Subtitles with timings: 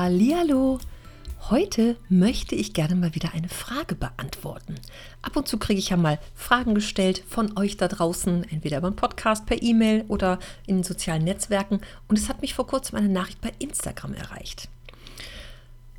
[0.00, 0.78] Hallihallo!
[1.50, 4.76] Heute möchte ich gerne mal wieder eine Frage beantworten.
[5.22, 8.94] Ab und zu kriege ich ja mal Fragen gestellt von euch da draußen, entweder beim
[8.94, 10.38] Podcast, per E-Mail oder
[10.68, 11.80] in den sozialen Netzwerken.
[12.06, 14.68] Und es hat mich vor kurzem eine Nachricht bei Instagram erreicht.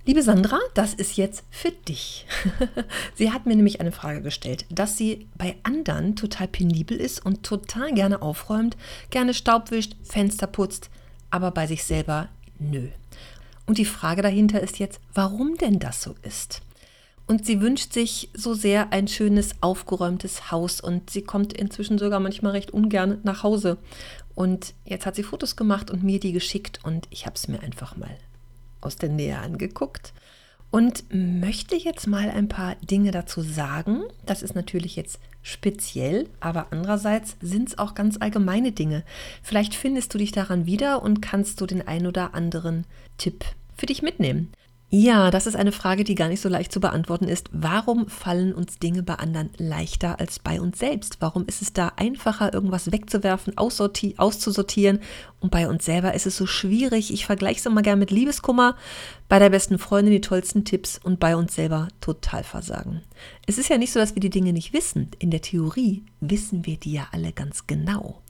[0.05, 2.25] Liebe Sandra, das ist jetzt für dich.
[3.16, 7.44] sie hat mir nämlich eine Frage gestellt, dass sie bei anderen total penibel ist und
[7.44, 8.77] total gerne aufräumt,
[9.09, 10.89] gerne Staub wischt, Fenster putzt,
[11.31, 12.88] aber bei sich selber nö.
[13.70, 16.64] Und die Frage dahinter ist jetzt, warum denn das so ist.
[17.28, 22.20] Und sie wünscht sich so sehr ein schönes, aufgeräumtes Haus und sie kommt inzwischen sogar
[22.20, 23.78] manchmal recht ungern nach Hause.
[24.34, 27.61] Und jetzt hat sie Fotos gemacht und mir die geschickt und ich habe es mir
[27.61, 28.09] einfach mal
[28.81, 30.14] aus der Nähe angeguckt
[30.72, 34.02] und möchte jetzt mal ein paar Dinge dazu sagen.
[34.26, 39.04] Das ist natürlich jetzt speziell, aber andererseits sind es auch ganz allgemeine Dinge.
[39.44, 42.88] Vielleicht findest du dich daran wieder und kannst du den ein oder anderen
[43.20, 43.45] Tipp
[43.80, 44.52] für dich mitnehmen.
[44.92, 47.50] Ja, das ist eine Frage, die gar nicht so leicht zu beantworten ist.
[47.52, 51.18] Warum fallen uns Dinge bei anderen leichter als bei uns selbst?
[51.20, 55.00] Warum ist es da einfacher, irgendwas wegzuwerfen, auszusortieren
[55.42, 57.14] und bei uns selber ist es so schwierig?
[57.14, 58.76] Ich vergleiche es immer gerne mit Liebeskummer,
[59.28, 63.04] bei der besten Freundin die tollsten Tipps und bei uns selber total versagen.
[63.45, 65.12] Es ist ja nicht so, dass wir die Dinge nicht wissen.
[65.20, 68.23] In der Theorie wissen wir die ja alle ganz genau.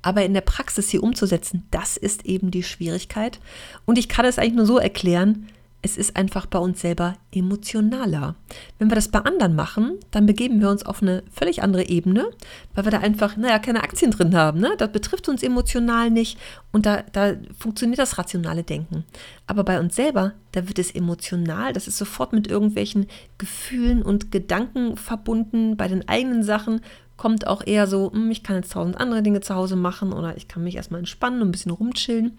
[0.00, 3.38] Aber in der Praxis sie umzusetzen, das ist eben die Schwierigkeit.
[3.84, 5.48] Und ich kann es eigentlich nur so erklären,
[5.86, 8.34] es ist einfach bei uns selber emotionaler.
[8.78, 12.26] Wenn wir das bei anderen machen, dann begeben wir uns auf eine völlig andere Ebene,
[12.74, 14.58] weil wir da einfach, naja, keine Aktien drin haben.
[14.58, 14.72] Ne?
[14.78, 16.38] Das betrifft uns emotional nicht
[16.72, 19.04] und da, da funktioniert das rationale Denken.
[19.46, 23.06] Aber bei uns selber, da wird es emotional, das ist sofort mit irgendwelchen
[23.38, 25.76] Gefühlen und Gedanken verbunden.
[25.76, 26.80] Bei den eigenen Sachen
[27.16, 30.36] kommt auch eher so, hm, ich kann jetzt tausend andere Dinge zu Hause machen oder
[30.36, 32.36] ich kann mich erstmal entspannen und ein bisschen rumchillen.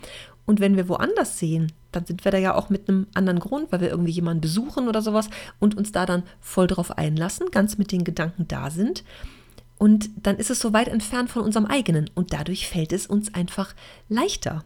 [0.48, 3.72] Und wenn wir woanders sehen, dann sind wir da ja auch mit einem anderen Grund,
[3.72, 7.78] weil wir irgendwie jemanden besuchen oder sowas und uns da dann voll drauf einlassen, ganz
[7.78, 9.04] mit den Gedanken da sind.
[9.78, 13.34] Und dann ist es so weit entfernt von unserem eigenen und dadurch fällt es uns
[13.34, 13.76] einfach
[14.10, 14.64] leichter.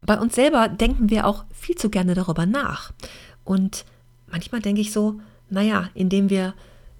[0.00, 2.92] Bei uns selber denken wir auch viel zu gerne darüber nach.
[3.44, 3.84] Und
[4.26, 5.20] manchmal denke ich so,
[5.50, 6.54] naja, indem wir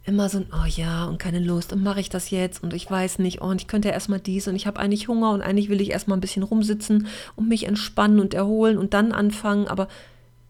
[0.06, 2.90] immer so ein, oh ja, und keine Lust, und mache ich das jetzt und ich
[2.90, 5.42] weiß nicht, oh, und ich könnte ja erstmal dies und ich habe eigentlich Hunger und
[5.42, 7.06] eigentlich will ich erstmal ein bisschen rumsitzen
[7.36, 9.88] und mich entspannen und erholen und dann anfangen, aber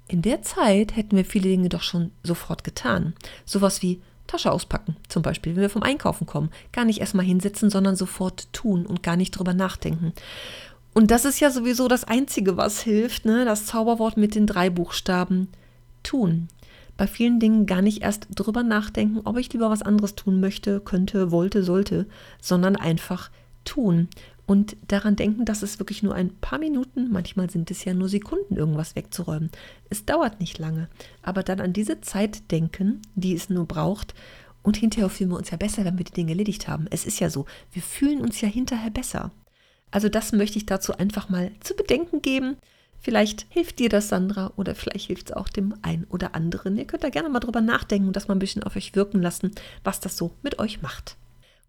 [0.08, 3.14] in der Zeit hätten wir viele Dinge doch schon sofort getan.
[3.46, 6.50] Sowas wie Tasche auspacken, zum Beispiel, wenn wir vom Einkaufen kommen.
[6.72, 10.12] Gar nicht erstmal hinsetzen, sondern sofort tun und gar nicht drüber nachdenken.
[10.94, 13.44] Und das ist ja sowieso das Einzige, was hilft, ne?
[13.44, 15.48] das Zauberwort mit den drei Buchstaben
[16.02, 16.48] tun
[16.96, 20.80] bei vielen Dingen gar nicht erst drüber nachdenken, ob ich lieber was anderes tun möchte,
[20.80, 22.06] könnte, wollte, sollte,
[22.40, 23.30] sondern einfach
[23.64, 24.08] tun
[24.46, 28.08] und daran denken, dass es wirklich nur ein paar Minuten, manchmal sind es ja nur
[28.08, 29.50] Sekunden, irgendwas wegzuräumen.
[29.88, 30.88] Es dauert nicht lange,
[31.22, 34.14] aber dann an diese Zeit denken, die es nur braucht.
[34.62, 36.86] Und hinterher fühlen wir uns ja besser, wenn wir die Dinge erledigt haben.
[36.90, 39.30] Es ist ja so, wir fühlen uns ja hinterher besser.
[39.90, 42.56] Also das möchte ich dazu einfach mal zu bedenken geben.
[43.04, 46.78] Vielleicht hilft dir das, Sandra, oder vielleicht hilft es auch dem einen oder anderen.
[46.78, 49.20] Ihr könnt da gerne mal drüber nachdenken und das mal ein bisschen auf euch wirken
[49.20, 49.50] lassen,
[49.84, 51.18] was das so mit euch macht.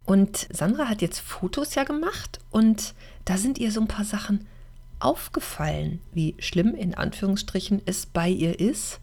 [0.05, 2.93] Und Sandra hat jetzt Fotos ja gemacht und
[3.25, 4.47] da sind ihr so ein paar Sachen
[4.99, 9.01] aufgefallen, wie schlimm in Anführungsstrichen es bei ihr ist.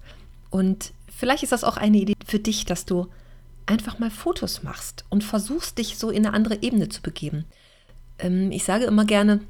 [0.48, 3.08] Und vielleicht ist das auch eine Idee für dich, dass du
[3.66, 7.44] einfach mal Fotos machst und versuchst, dich so in eine andere Ebene zu begeben.
[8.18, 9.40] Ähm, ich sage immer gerne,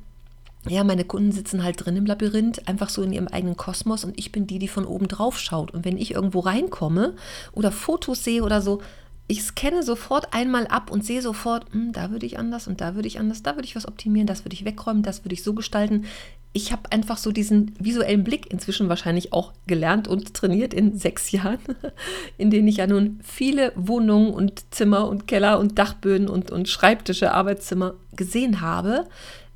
[0.68, 4.16] ja, meine Kunden sitzen halt drin im Labyrinth, einfach so in ihrem eigenen Kosmos und
[4.16, 5.72] ich bin die, die von oben drauf schaut.
[5.72, 7.14] Und wenn ich irgendwo reinkomme
[7.52, 8.80] oder Fotos sehe oder so,
[9.26, 12.94] ich scanne sofort einmal ab und sehe sofort, hm, da würde ich anders und da
[12.94, 15.42] würde ich anders, da würde ich was optimieren, das würde ich wegräumen, das würde ich
[15.42, 16.04] so gestalten.
[16.52, 21.30] Ich habe einfach so diesen visuellen Blick inzwischen wahrscheinlich auch gelernt und trainiert in sechs
[21.32, 21.58] Jahren,
[22.38, 26.68] in denen ich ja nun viele Wohnungen und Zimmer und Keller und Dachböden und, und
[26.68, 29.06] Schreibtische, Arbeitszimmer gesehen habe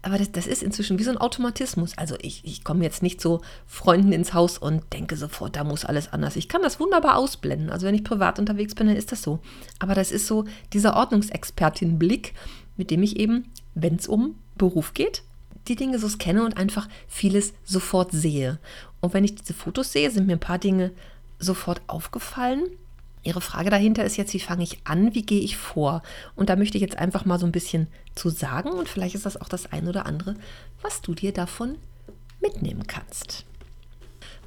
[0.06, 1.98] aber das, das ist inzwischen wie so ein Automatismus.
[1.98, 5.84] Also ich, ich komme jetzt nicht zu Freunden ins Haus und denke sofort, da muss
[5.84, 6.36] alles anders.
[6.36, 7.70] Ich kann das wunderbar ausblenden.
[7.70, 9.40] Also wenn ich privat unterwegs bin, dann ist das so.
[9.80, 12.34] Aber das ist so dieser Ordnungsexpertin-Blick,
[12.76, 15.24] mit dem ich eben, wenn es um Beruf geht,
[15.66, 18.60] die Dinge so scanne und einfach vieles sofort sehe.
[19.00, 20.92] Und wenn ich diese Fotos sehe, sind mir ein paar Dinge
[21.40, 22.62] sofort aufgefallen.
[23.26, 26.02] Ihre Frage dahinter ist jetzt, wie fange ich an, wie gehe ich vor?
[26.36, 29.26] Und da möchte ich jetzt einfach mal so ein bisschen zu sagen und vielleicht ist
[29.26, 30.34] das auch das ein oder andere,
[30.80, 31.76] was du dir davon
[32.40, 33.44] mitnehmen kannst.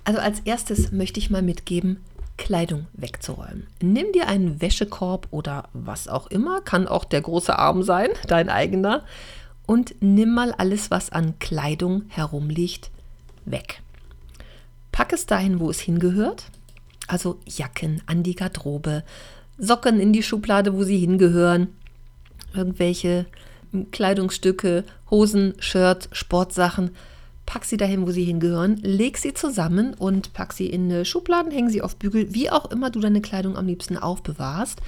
[0.05, 2.03] Also als erstes möchte ich mal mitgeben,
[2.37, 3.67] Kleidung wegzuräumen.
[3.81, 8.49] Nimm dir einen Wäschekorb oder was auch immer, kann auch der große Arm sein, dein
[8.49, 9.03] eigener,
[9.65, 12.89] und nimm mal alles, was an Kleidung herumliegt,
[13.45, 13.81] weg.
[14.91, 16.45] Pack es dahin, wo es hingehört,
[17.09, 19.03] also Jacken an die Garderobe,
[19.57, 21.67] Socken in die Schublade, wo sie hingehören,
[22.53, 23.25] irgendwelche
[23.91, 26.91] Kleidungsstücke, Hosen, Shirts, Sportsachen.
[27.45, 31.69] Pack sie dahin, wo sie hingehören, leg sie zusammen und pack sie in Schubladen, häng
[31.69, 34.79] sie auf Bügel, wie auch immer du deine Kleidung am liebsten aufbewahrst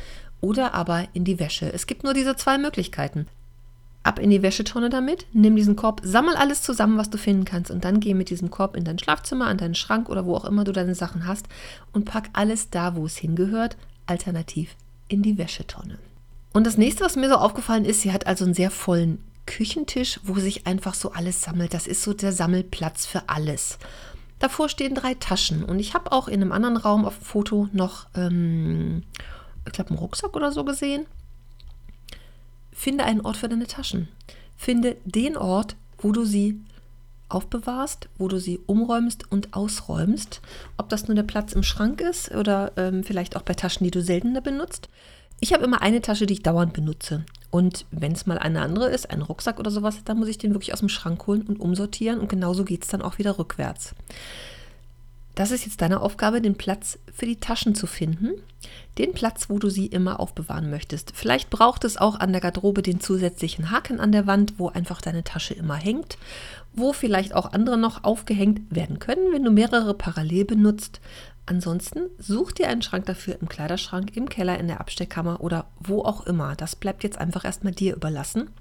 [0.42, 1.72] oder aber in die Wäsche.
[1.74, 3.28] Es gibt nur diese zwei Möglichkeiten.
[4.04, 7.70] Ab in die Wäschetonne damit, nimm diesen Korb, sammel alles zusammen, was du finden kannst
[7.70, 10.46] und dann geh mit diesem Korb in dein Schlafzimmer, an deinen Schrank oder wo auch
[10.46, 11.46] immer du deine Sachen hast
[11.94, 13.78] und pack alles da, wo es hingehört,
[14.08, 14.76] alternativ
[15.08, 16.00] in die Wäschetonne.
[16.54, 20.20] Und das nächste, was mir so aufgefallen ist, sie hat also einen sehr vollen Küchentisch,
[20.24, 21.74] wo sich einfach so alles sammelt.
[21.74, 23.78] Das ist so der Sammelplatz für alles.
[24.40, 27.70] Davor stehen drei Taschen und ich habe auch in einem anderen Raum auf dem Foto
[27.74, 29.04] noch, ähm,
[29.68, 31.06] ich glaube, einen Rucksack oder so gesehen.
[32.82, 34.08] Finde einen Ort für deine Taschen.
[34.58, 36.60] Finde den Ort, wo du sie
[37.30, 40.42] aufbewahrst, wo du sie umräumst und ausräumst.
[40.78, 43.92] Ob das nur der Platz im Schrank ist oder ähm, vielleicht auch bei Taschen, die
[43.92, 44.90] du seltener benutzt.
[45.40, 47.24] Ich habe immer eine Tasche, die ich dauernd benutze.
[47.52, 50.56] Und wenn es mal eine andere ist, ein Rucksack oder sowas, dann muss ich den
[50.56, 52.20] wirklich aus dem Schrank holen und umsortieren.
[52.20, 53.94] Und genauso geht es dann auch wieder rückwärts.
[55.42, 58.34] Das ist jetzt deine Aufgabe, den Platz für die Taschen zu finden.
[59.00, 61.14] Den Platz, wo du sie immer aufbewahren möchtest.
[61.16, 65.02] Vielleicht braucht es auch an der Garderobe den zusätzlichen Haken an der Wand, wo einfach
[65.02, 66.20] deine Tasche immer hängt.
[66.74, 71.02] Wo vielleicht auch andere noch aufgehängt werden können, wenn du mehrere parallel benutzt.
[71.48, 76.04] Ansonsten such dir einen Schrank dafür im Kleiderschrank, im Keller, in der Absteckkammer oder wo
[76.04, 76.56] auch immer.
[76.56, 78.52] Das bleibt jetzt einfach erstmal dir überlassen.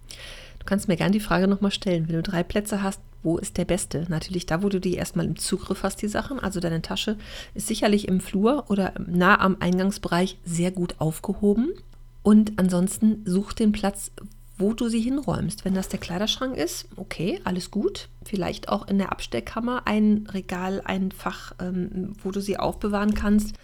[0.61, 3.59] Du kannst mir gerne die Frage nochmal stellen, wenn du drei Plätze hast, wo ist
[3.59, 4.07] der beste?
[4.09, 6.41] Natürlich da, wo du die erstmal im Zugriff hast, die Sachen.
[6.41, 7.17] Also deine Tasche
[7.55, 11.73] ist sicherlich im Flur oder nah am Eingangsbereich sehr gut aufgehoben.
[12.23, 14.11] Und ansonsten such den Platz,
[14.61, 15.65] wo du sie hinräumst.
[15.65, 18.09] Wenn das der Kleiderschrank ist, okay, alles gut.
[18.25, 23.55] Vielleicht auch in der Absteckkammer ein Regal, ein Fach, ähm, wo du sie aufbewahren kannst.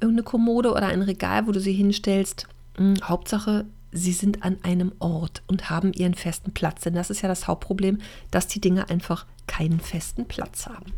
[0.00, 2.48] Irgendeine Kommode oder ein Regal, wo du sie hinstellst.
[2.76, 6.82] Hm, Hauptsache, sie sind an einem Ort und haben ihren festen Platz.
[6.82, 8.00] Denn das ist ja das Hauptproblem,
[8.30, 10.92] dass die Dinge einfach keinen festen Platz haben.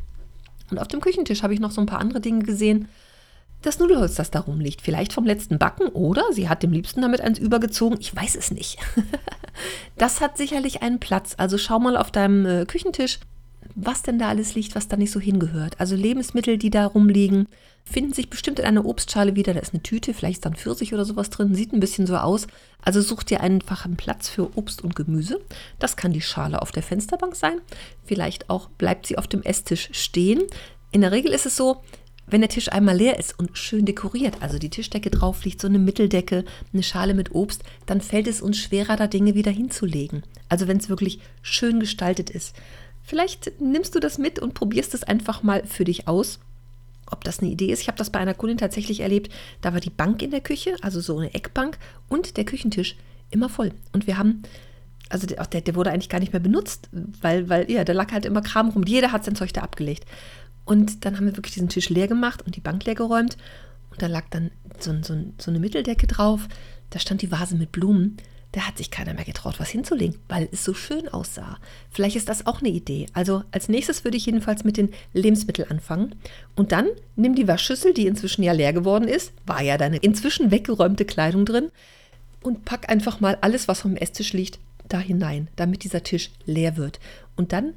[0.70, 2.88] Und auf dem Küchentisch habe ich noch so ein paar andere Dinge gesehen.
[3.62, 7.20] Das Nudelholz, das da rumliegt, vielleicht vom letzten Backen oder sie hat dem liebsten damit
[7.20, 8.78] eins übergezogen, ich weiß es nicht.
[9.96, 11.34] das hat sicherlich einen Platz.
[11.38, 13.20] Also schau mal auf deinem äh, Küchentisch,
[13.74, 15.80] was denn da alles liegt, was da nicht so hingehört.
[15.80, 17.48] Also Lebensmittel, die da rumliegen,
[17.84, 19.54] finden sich bestimmt in einer Obstschale wieder.
[19.54, 21.54] Da ist eine Tüte, vielleicht ist dann Pfirsich oder sowas drin.
[21.54, 22.46] Sieht ein bisschen so aus.
[22.82, 25.40] Also such dir einfach einen Platz für Obst und Gemüse.
[25.78, 27.60] Das kann die Schale auf der Fensterbank sein.
[28.04, 30.42] Vielleicht auch bleibt sie auf dem Esstisch stehen.
[30.90, 31.82] In der Regel ist es so,
[32.26, 35.68] wenn der Tisch einmal leer ist und schön dekoriert, also die Tischdecke drauf liegt, so
[35.68, 40.22] eine Mitteldecke, eine Schale mit Obst, dann fällt es uns schwerer, da Dinge wieder hinzulegen.
[40.48, 42.56] Also wenn es wirklich schön gestaltet ist.
[43.02, 46.40] Vielleicht nimmst du das mit und probierst es einfach mal für dich aus,
[47.14, 47.80] ob das eine Idee ist.
[47.80, 49.32] Ich habe das bei einer Kundin tatsächlich erlebt.
[49.60, 51.78] Da war die Bank in der Küche, also so eine Eckbank,
[52.08, 52.96] und der Küchentisch
[53.30, 53.72] immer voll.
[53.92, 54.42] Und wir haben,
[55.08, 56.88] also der, der, wurde eigentlich gar nicht mehr benutzt,
[57.20, 58.84] weil, weil ja, da lag halt immer Kram rum.
[58.86, 60.04] Jeder hat sein Zeug da abgelegt.
[60.64, 63.36] Und dann haben wir wirklich diesen Tisch leer gemacht und die Bank leer geräumt.
[63.90, 66.48] Und da lag dann so, so, so eine Mitteldecke drauf.
[66.90, 68.16] Da stand die Vase mit Blumen
[68.54, 71.58] da hat sich keiner mehr getraut, was hinzulegen, weil es so schön aussah.
[71.90, 73.06] Vielleicht ist das auch eine Idee.
[73.12, 76.14] Also als nächstes würde ich jedenfalls mit den Lebensmitteln anfangen.
[76.54, 80.50] Und dann nimm die Waschschüssel, die inzwischen ja leer geworden ist, war ja deine inzwischen
[80.52, 81.70] weggeräumte Kleidung drin,
[82.44, 86.76] und pack einfach mal alles, was vom Esstisch liegt, da hinein, damit dieser Tisch leer
[86.76, 87.00] wird.
[87.36, 87.72] Und dann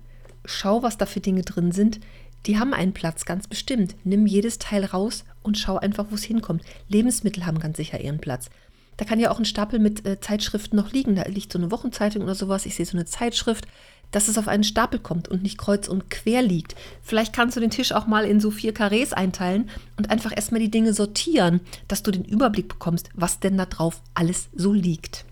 [0.46, 2.00] schau, was da für Dinge drin sind.
[2.46, 3.96] Die haben einen Platz, ganz bestimmt.
[4.04, 6.64] Nimm jedes Teil raus und schau einfach, wo es hinkommt.
[6.90, 8.50] Lebensmittel haben ganz sicher ihren Platz.
[8.98, 11.16] Da kann ja auch ein Stapel mit äh, Zeitschriften noch liegen.
[11.16, 12.66] Da liegt so eine Wochenzeitung oder sowas.
[12.66, 13.68] Ich sehe so eine Zeitschrift,
[14.12, 16.76] dass es auf einen Stapel kommt und nicht kreuz und quer liegt.
[17.04, 20.62] Vielleicht kannst du den Tisch auch mal in so vier Karrees einteilen und einfach erstmal
[20.62, 25.26] die Dinge sortieren, dass du den Überblick bekommst, was denn da drauf alles so liegt.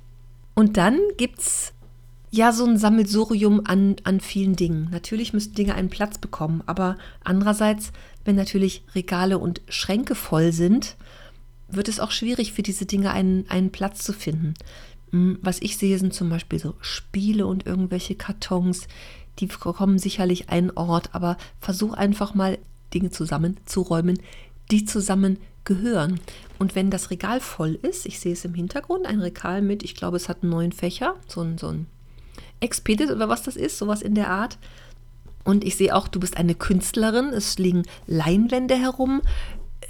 [0.56, 1.74] Und dann gibt es
[2.32, 4.90] ja so ein Sammelsurium an, an vielen Dingen.
[4.92, 7.94] Natürlich müssen Dinge einen Platz bekommen, aber andererseits,
[8.26, 10.98] wenn natürlich Regale und Schränke voll sind,
[11.76, 14.54] wird es auch schwierig für diese Dinge einen, einen Platz zu finden.
[15.12, 18.88] Hm, was ich sehe, sind zum Beispiel so Spiele und irgendwelche Kartons,
[19.40, 22.58] die bekommen sicherlich einen Ort, aber versuch einfach mal
[22.94, 24.20] Dinge zusammenzuräumen,
[24.72, 26.20] die zusammen gehören.
[26.58, 29.96] Und wenn das Regal voll ist, ich sehe es im Hintergrund, ein Regal mit, ich
[29.96, 31.88] glaube, es hat neun Fächer, so ein, so ein
[32.60, 34.58] Expedit oder was das ist, sowas in der Art.
[35.44, 39.22] Und ich sehe auch, du bist eine Künstlerin, es liegen Leinwände herum.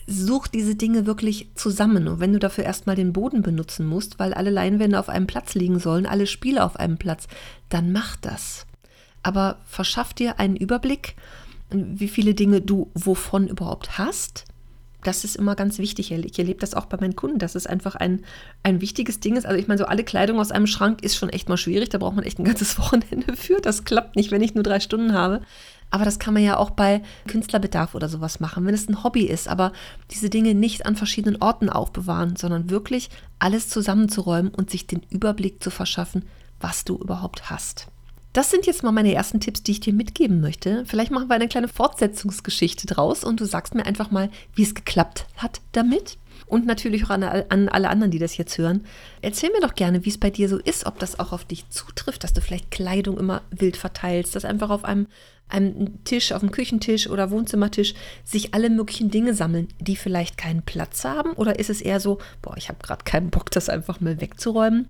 [0.07, 2.07] Such diese Dinge wirklich zusammen.
[2.07, 5.55] Und wenn du dafür erstmal den Boden benutzen musst, weil alle Leinwände auf einem Platz
[5.55, 7.27] liegen sollen, alle Spiele auf einem Platz,
[7.69, 8.65] dann mach das.
[9.23, 11.15] Aber verschaff dir einen Überblick,
[11.71, 14.45] wie viele Dinge du wovon überhaupt hast
[15.05, 16.11] das ist immer ganz wichtig.
[16.11, 18.25] Ich erlebe das auch bei meinen Kunden, dass es einfach ein,
[18.63, 19.45] ein wichtiges Ding ist.
[19.45, 21.89] Also ich meine, so alle Kleidung aus einem Schrank ist schon echt mal schwierig.
[21.89, 23.61] Da braucht man echt ein ganzes Wochenende für.
[23.61, 25.41] Das klappt nicht, wenn ich nur drei Stunden habe.
[25.91, 29.23] Aber das kann man ja auch bei Künstlerbedarf oder sowas machen, wenn es ein Hobby
[29.23, 29.47] ist.
[29.47, 29.71] Aber
[30.11, 35.63] diese Dinge nicht an verschiedenen Orten aufbewahren, sondern wirklich alles zusammenzuräumen und sich den Überblick
[35.63, 36.25] zu verschaffen,
[36.59, 37.87] was du überhaupt hast.
[38.33, 40.83] Das sind jetzt mal meine ersten Tipps, die ich dir mitgeben möchte.
[40.87, 44.75] Vielleicht machen wir eine kleine Fortsetzungsgeschichte draus und du sagst mir einfach mal, wie es
[44.75, 46.17] geklappt hat damit.
[46.47, 48.85] Und natürlich auch an, an, alle anderen, die das jetzt hören.
[49.21, 51.69] Erzähl mir doch gerne, wie es bei dir so ist, ob das auch auf dich
[51.69, 55.07] zutrifft, dass du vielleicht Kleidung immer wild verteilst, dass einfach auf einem,
[55.49, 60.61] einem Tisch, auf dem Küchentisch oder Wohnzimmertisch sich alle möglichen Dinge sammeln, die vielleicht keinen
[60.61, 61.33] Platz haben.
[61.33, 64.89] Oder ist es eher so, boah, ich habe gerade keinen Bock, das einfach mal wegzuräumen?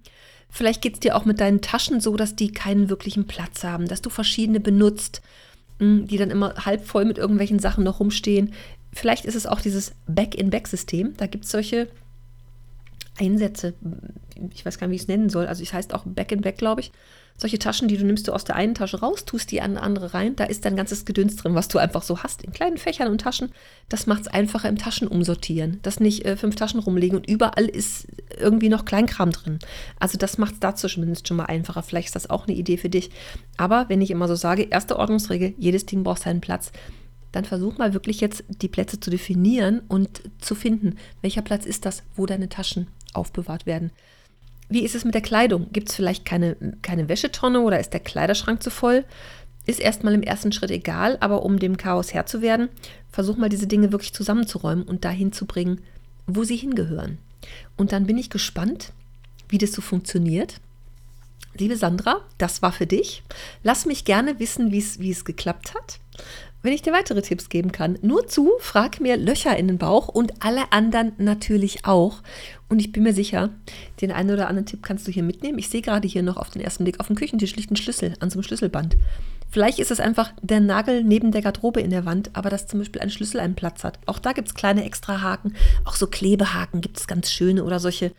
[0.50, 3.88] Vielleicht geht es dir auch mit deinen Taschen so, dass die keinen wirklichen Platz haben,
[3.88, 5.21] dass du verschiedene benutzt,
[5.79, 8.53] hm, die dann immer halb voll mit irgendwelchen Sachen noch rumstehen.
[8.95, 11.15] Vielleicht ist es auch dieses Back-in-Back-System.
[11.17, 11.89] Da gibt es solche
[13.19, 13.73] Einsätze,
[14.53, 15.47] ich weiß gar nicht, wie ich es nennen soll.
[15.47, 16.91] Also es heißt auch Back-in-Back, glaube ich
[17.37, 19.81] solche Taschen, die du nimmst du aus der einen Tasche raus, tust die an eine
[19.81, 20.35] andere rein.
[20.35, 23.21] Da ist dein ganzes Gedöns drin, was du einfach so hast, in kleinen Fächern und
[23.21, 23.51] Taschen.
[23.89, 28.07] Das macht es einfacher im Taschenumsortieren, dass nicht äh, fünf Taschen rumliegen und überall ist
[28.39, 29.59] irgendwie noch Kleinkram drin.
[29.99, 31.83] Also das macht es dazu zumindest schon mal einfacher.
[31.83, 33.09] Vielleicht ist das auch eine Idee für dich.
[33.57, 36.71] Aber wenn ich immer so sage, erste Ordnungsregel, jedes Ding braucht seinen Platz
[37.36, 41.86] dann versuch mal wirklich jetzt die Plätze zu definieren und zu finden, welcher Platz ist
[41.86, 43.92] das, wo deine Taschen aufbewahrt werden.
[44.70, 45.68] Wie ist es mit der Kleidung?
[45.72, 49.04] Gibt es vielleicht keine, keine Wäschetonne oder ist der Kleiderschrank zu voll?
[49.65, 52.70] Ist erstmal im ersten Schritt egal, aber um dem Chaos Herr zu werden,
[53.12, 55.82] versuch mal diese Dinge wirklich zusammenzuräumen und dahin zu bringen,
[56.27, 57.18] wo sie hingehören.
[57.75, 58.94] Und dann bin ich gespannt,
[59.50, 60.62] wie das so funktioniert.
[61.58, 63.24] Liebe Sandra, das war für dich.
[63.62, 66.00] Lass mich gerne wissen, wie es geklappt hat
[66.65, 68.00] wenn ich dir weitere Tipps geben kann.
[68.01, 72.24] Nur zu, frag mir Löcher in den Bauch und alle anderen natürlich auch.
[72.69, 73.51] Und ich bin mir sicher,
[74.01, 75.60] den einen oder anderen Tipp kannst du hier mitnehmen.
[75.60, 78.15] Ich sehe gerade hier noch auf den ersten Blick auf dem Küchentisch liegt ein Schlüssel
[78.19, 78.98] an so einem Schlüsselband.
[79.51, 82.79] Vielleicht ist es einfach der Nagel neben der Garderobe in der Wand, aber dass zum
[82.79, 84.00] Beispiel ein Schlüssel einen Platz hat.
[84.07, 85.55] Auch da gibt es kleine Extrahaken.
[85.86, 88.12] Auch so Klebehaken gibt es ganz schöne oder solche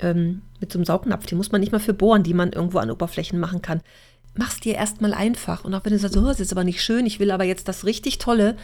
[0.00, 1.26] ähm, mit so einem Saugnapf.
[1.26, 3.82] Die muss man nicht mal für bohren, die man irgendwo an Oberflächen machen kann
[4.34, 5.64] mach's dir erstmal einfach.
[5.64, 7.68] Und auch wenn du sagst, oh, das ist aber nicht schön, ich will aber jetzt
[7.68, 8.56] das richtig Tolle,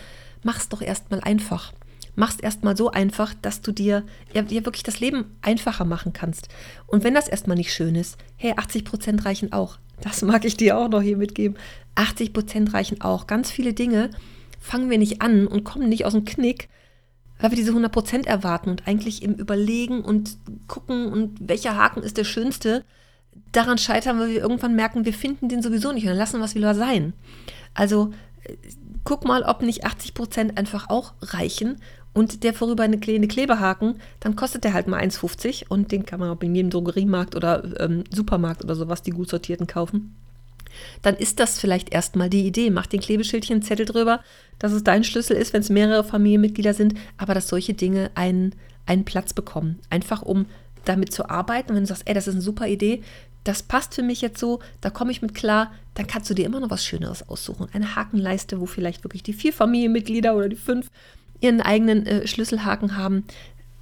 [0.43, 1.73] mach's doch erstmal einfach.
[2.15, 6.49] Mach's erstmal so einfach, dass du dir, ja, dir wirklich das Leben einfacher machen kannst.
[6.87, 9.79] Und wenn das erstmal nicht schön ist, hey, 80 Prozent reichen auch.
[10.01, 11.57] Das mag ich dir auch noch hier mitgeben.
[11.95, 13.27] 80 Prozent reichen auch.
[13.27, 14.11] Ganz viele Dinge
[14.61, 16.69] fangen wir nicht an und kommen nicht aus dem Knick,
[17.39, 22.03] weil wir diese 100 Prozent erwarten und eigentlich im Überlegen und gucken und welcher Haken
[22.03, 22.85] ist der schönste
[23.53, 26.45] daran scheitern, weil wir irgendwann merken, wir finden den sowieso nicht und dann lassen wir
[26.45, 27.13] es wieder sein.
[27.75, 28.13] Also
[28.45, 28.55] äh,
[29.05, 31.77] guck mal, ob nicht 80 Prozent einfach auch reichen
[32.13, 36.21] und der vorüber eine kleine Klebehaken, dann kostet der halt mal 1,50 und den kann
[36.21, 40.15] man auch in jedem Drogeriemarkt oder ähm, Supermarkt oder sowas, die gut sortierten kaufen.
[41.03, 42.71] Dann ist das vielleicht erstmal die Idee.
[42.71, 44.21] Mach den Klebeschildchen Zettel drüber,
[44.59, 48.55] dass es dein Schlüssel ist, wenn es mehrere Familienmitglieder sind, aber dass solche Dinge einen,
[48.87, 49.79] einen Platz bekommen.
[49.91, 50.47] Einfach um
[50.89, 51.71] damit zu arbeiten.
[51.71, 53.03] Und wenn du sagst, ey, das ist eine super Idee,
[53.45, 56.47] das passt für mich jetzt so, da komme ich mit klar, dann kannst du dir
[56.47, 57.69] immer noch was Schöneres aussuchen.
[57.73, 60.91] Eine Hakenleiste, wo vielleicht wirklich die vier Familienmitglieder oder die fünf
[61.41, 63.25] ihren eigenen äh, Schlüsselhaken haben.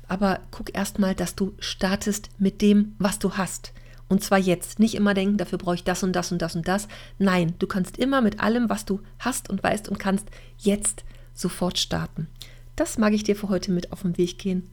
[0.09, 3.73] Aber guck erstmal, dass du startest mit dem, was du hast.
[4.09, 4.79] Und zwar jetzt.
[4.79, 6.87] Nicht immer denken, dafür brauche ich das und das und das und das.
[7.19, 11.79] Nein, du kannst immer mit allem, was du hast und weißt und kannst, jetzt sofort
[11.79, 12.29] starten.
[12.77, 14.69] Das mag ich dir für heute mit auf den Weg gehen.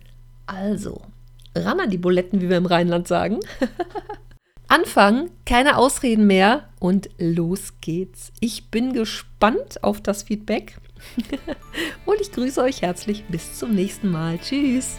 [0.45, 1.01] Also,
[1.55, 3.39] ran an die Buletten, wie wir im Rheinland sagen.
[4.67, 8.31] Anfangen, keine Ausreden mehr und los geht's.
[8.39, 10.77] Ich bin gespannt auf das Feedback
[12.05, 13.23] und ich grüße euch herzlich.
[13.25, 14.39] Bis zum nächsten Mal.
[14.39, 14.97] Tschüss.